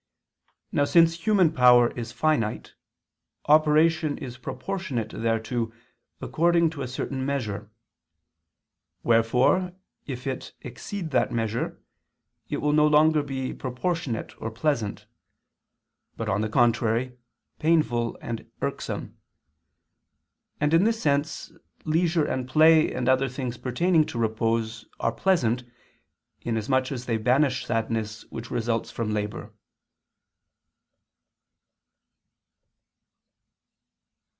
[0.73, 2.75] Now, since human power is finite,
[3.45, 5.73] operation is proportionate thereto
[6.21, 7.69] according to a certain measure.
[9.03, 9.73] Wherefore
[10.07, 11.83] if it exceed that measure,
[12.47, 15.07] it will be no longer proportionate or pleasant,
[16.15, 17.17] but, on the contrary,
[17.59, 19.17] painful and irksome.
[20.61, 21.51] And in this sense,
[21.83, 25.65] leisure and play and other things pertaining to repose, are pleasant,
[26.43, 29.51] inasmuch as they banish sadness which results from labor.